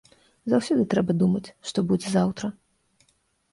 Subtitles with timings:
[0.53, 2.53] Заўсёды трэба думаць, што будзе заўтра.